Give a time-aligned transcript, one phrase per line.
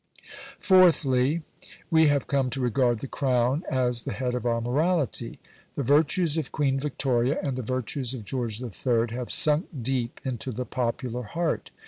[0.59, 1.43] Fourthly.
[1.91, 5.37] We have come to regard the Crown as the head of our morality.
[5.75, 9.09] The virtues of Queen Victoria and the virtues of George III.
[9.15, 11.69] have sunk deep into the popular heart.